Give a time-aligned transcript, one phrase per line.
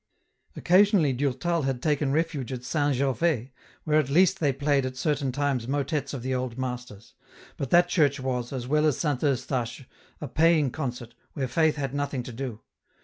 [0.55, 2.95] Occasionally Durtal had taken refuge at St.
[2.95, 3.51] Gervais,
[3.83, 7.13] where at least they played at certain times motets of the old masters;
[7.55, 9.21] but that church was, as well as St.
[9.21, 9.87] Eustache,
[10.19, 12.61] a paying concert, where Faith had nothing to do.